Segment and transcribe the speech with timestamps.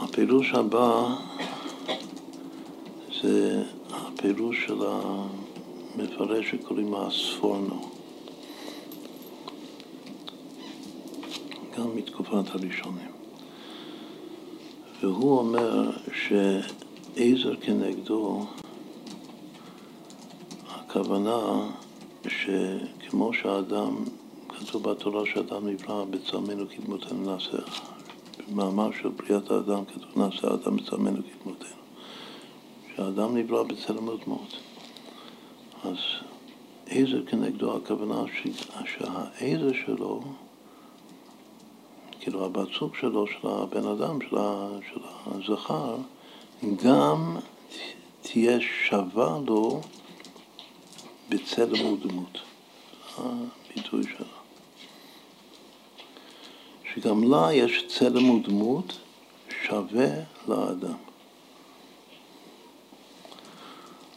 [0.00, 1.14] הפירוש הבא
[3.22, 7.90] זה הפירוש של המפרש שקוראים הספורנו.
[11.78, 13.12] גם מתקופת הראשונים.
[15.02, 18.46] והוא אומר שעזר כנגדו,
[20.68, 21.38] הכוונה
[22.28, 24.04] שכמו שהאדם,
[24.48, 27.58] כתוב בתורה שאדם נברא בצלמנו כדמותנו נעשה,
[28.50, 31.76] במאמר של בריאת האדם כתוב נעשה האדם בצלמנו כדמותנו,
[32.96, 34.56] שהאדם נברא בצלם ודמות.
[35.84, 35.96] אז
[36.86, 38.22] עזר כנגדו, הכוונה
[38.86, 40.20] שהעזר שלו
[42.20, 45.96] כאילו הבת זוג שלו, של הבן אדם, של, הזכר,
[46.84, 47.36] גם
[48.22, 49.80] תהיה שווה לו
[51.28, 52.38] בצלם ודמות.
[53.18, 54.37] הביטוי שלה.
[56.94, 58.98] שגם לה יש צלם ודמות
[59.66, 60.08] שווה
[60.48, 60.96] לאדם.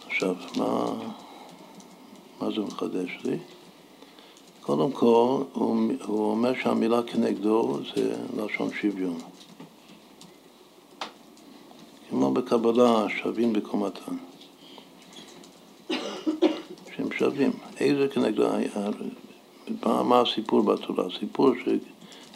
[0.08, 0.94] עכשיו, מה,
[2.41, 3.38] מה זה מחדש לי?
[4.61, 9.17] קודם כל, הוא, הוא אומר שהמילה כנגדו זה לשון שוויון.
[12.09, 14.16] כמו בקבלה, שווים בקומתן.
[16.95, 17.52] שהם שווים.
[17.80, 18.47] איזה כנגדו?
[19.85, 21.06] מה, הסיפור בתורה?
[21.16, 21.52] הסיפור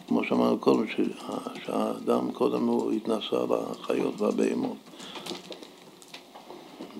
[0.05, 0.85] שכמו שאמרנו קודם,
[1.65, 4.77] שהאדם קודם הוא התנסה על החיות והבהמות.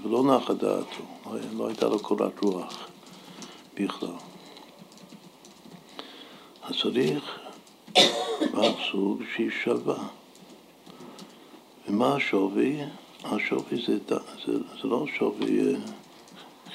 [0.03, 1.03] ולא נחה דעתו,
[1.57, 2.87] לא הייתה לו קורת רוח
[3.73, 4.09] בכלל.
[6.63, 7.39] אז צריך
[8.53, 10.07] בת זוג שהיא שווה.
[11.87, 12.79] ומה השווי?
[13.23, 13.97] השווי זה,
[14.45, 15.79] זה, זה לא שווי אה,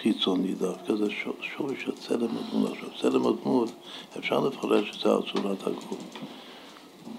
[0.03, 1.11] חיצוני דווקא, זה
[1.57, 2.73] שווי של צלם הדמות.
[2.73, 3.71] עכשיו, צלם הדמות,
[4.19, 5.99] אפשר לפרש את זה על צורת הגוף.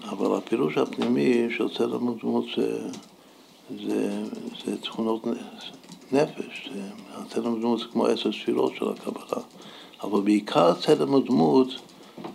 [0.02, 2.88] אבל הפירוש הפנימי של צלם הדמות זה,
[3.86, 4.22] זה,
[4.64, 5.26] זה תכונות
[6.12, 6.70] נפש.
[7.12, 9.42] הצלם הדמות זה כמו עשר ספירות של הקבלה.
[10.02, 11.68] אבל בעיקר צלם הדמות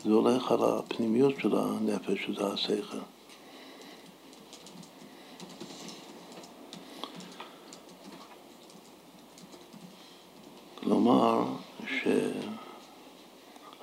[0.05, 2.97] זה הולך על הפנימיות של הנפש, שזה השכל.
[11.07, 11.43] כלומר,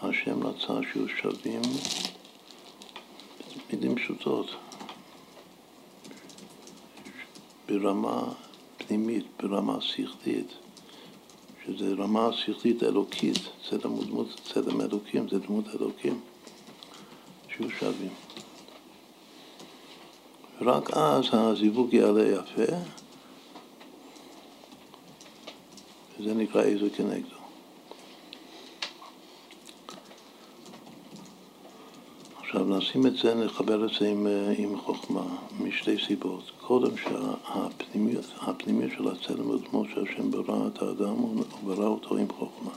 [0.00, 1.62] שהשם רצה שיהיו שווים
[3.72, 4.46] מילים פשוטות,
[7.68, 8.32] ברמה
[8.76, 10.52] פנימית, ברמה שכלית.
[11.66, 13.38] שזה רמה שכלית אלוקית,
[13.70, 16.20] צלם הוא דמות צלם אלוקים, זה דמות אלוקים,
[17.48, 18.12] שיהיו שווים.
[20.60, 22.76] ורק אז הזיווג יעלה יפה,
[26.18, 27.36] וזה נקרא איזו כנגדו.
[32.40, 34.26] עכשיו נשים את זה, נחבר את זה עם,
[34.58, 36.50] עם חוכמה, משתי סיבות.
[36.60, 42.70] קודם שהפנימיות הפנימיות של הצלם ודמות שהשם ברא את האדם, הוא ברא אותו עם חוכמה.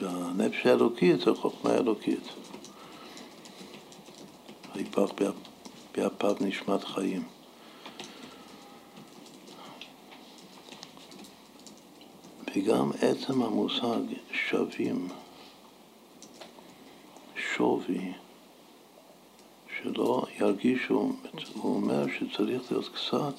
[0.00, 2.28] והנפש האלוקית זה חוכמה אלוקית.
[4.76, 5.10] ויפח
[5.96, 7.35] באפיו נשמת חיים.
[12.56, 14.00] וגם עצם המושג
[14.32, 15.08] שווים
[17.36, 18.12] שווי,
[19.78, 21.12] שלא ירגישו,
[21.54, 23.34] הוא אומר שצריך להיות קצת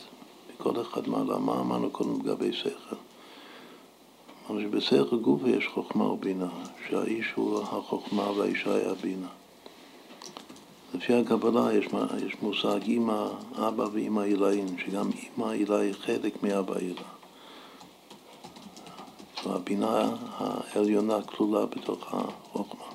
[0.50, 1.38] בכל אחד מעלה.
[1.38, 2.96] מה אמרנו קודם לגבי שכל?
[4.50, 6.50] אמרנו שבשכל גוף יש חוכמה ובינה,
[6.90, 9.28] שהאיש הוא החוכמה והאישה היא הבינה.
[10.94, 11.86] לפי הקבלה יש,
[12.26, 17.17] יש מושג אימא, אבא ואימא עילאין, שגם אימא עילה היא חלק מאבא עילה.
[19.56, 22.86] הבינה העליונה כלולה בתוך החוכמה.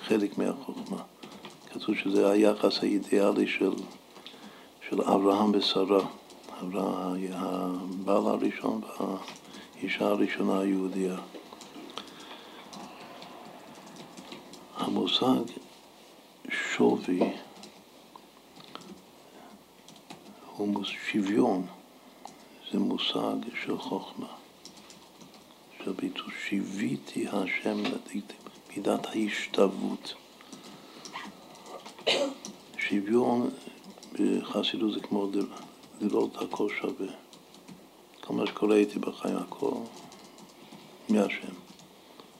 [0.00, 1.02] חלק מהחוכמה.
[1.70, 3.72] כתוב שזה היחס האידיאלי של,
[4.88, 6.06] של אברהם ושרה,
[7.32, 11.16] הבעל הראשון והאישה הראשונה היהודייה.
[14.76, 15.42] המושג
[16.50, 17.20] שווי
[20.56, 21.66] הוא שוויון,
[22.72, 24.26] זה מושג של חוכמה,
[25.88, 28.34] של ביטוי שיוויתי השם לדקתם.
[28.76, 30.14] מידת ההשתוות.
[32.78, 33.50] שוויון
[34.12, 35.30] בחסידות זה כמו
[36.00, 37.06] לראות הכל שווה.
[38.20, 39.72] כל מה שקורה איתי בחיים, הכל
[41.08, 41.52] מהשם.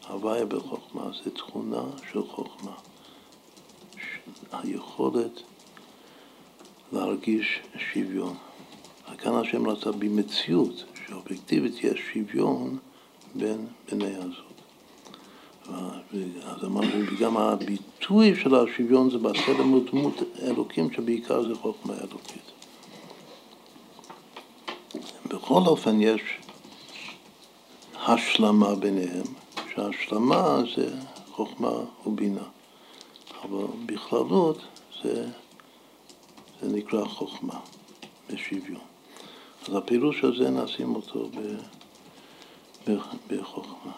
[0.08, 2.74] הוויה בחוכמה זה תכונה של חוכמה.
[4.52, 5.42] היכולת
[6.92, 7.60] להרגיש
[7.92, 8.36] שוויון.
[9.18, 12.78] כאן השם רצה במציאות, שאובייקטיבית יש שוויון
[13.34, 14.48] בין בני הזוג.
[16.44, 22.52] אז אמרנו, גם הביטוי של השוויון זה בצלם ודמות אלוקים, שבעיקר זה חוכמה אלוקית.
[25.28, 26.20] בכל אופן יש
[28.06, 29.24] השלמה ביניהם,
[29.74, 30.96] שההשלמה זה
[31.32, 31.70] חוכמה
[32.06, 32.44] ובינה,
[33.42, 34.58] אבל בכללות
[35.02, 35.26] זה,
[36.60, 37.60] זה נקרא חוכמה
[38.30, 38.80] ושוויון.
[39.68, 41.28] אז הפירוש הזה נשים אותו
[43.28, 43.92] בחוכמה.